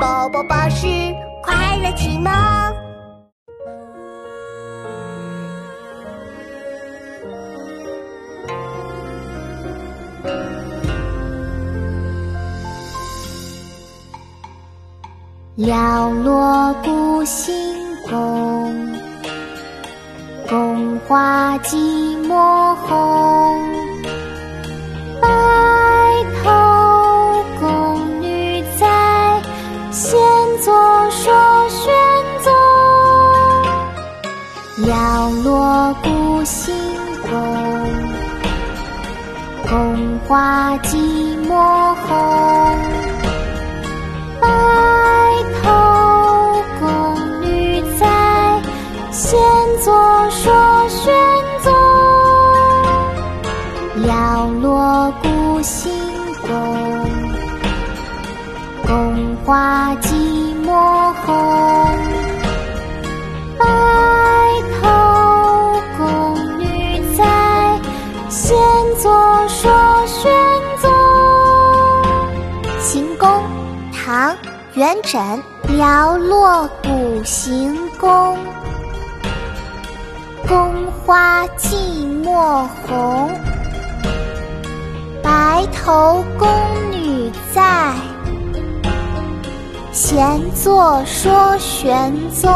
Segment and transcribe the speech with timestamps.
[0.00, 0.86] 宝宝巴士
[1.42, 2.32] 快乐启蒙。
[15.56, 17.54] 寥落孤星
[18.08, 18.92] 宫，
[20.48, 21.76] 宫花寂
[22.26, 23.53] 寞红。
[34.94, 36.72] 寥落孤星
[37.28, 37.32] 宫，
[39.68, 40.96] 宫花寂
[41.48, 42.14] 寞红。
[49.10, 49.38] 闲
[49.82, 49.92] 坐
[50.30, 50.52] 说
[50.88, 51.12] 玄
[51.62, 51.72] 宗，
[54.06, 55.92] 寥落孤星
[56.42, 56.50] 宫，
[58.86, 60.43] 宫花寂
[74.04, 74.32] 唐·
[74.74, 75.40] 元稹。
[75.66, 78.36] 寥落古行宫。
[80.46, 81.74] 宫花寂
[82.22, 83.30] 寞红，
[85.22, 86.46] 白头宫
[86.92, 87.94] 女在，
[89.90, 92.52] 闲坐说玄宗。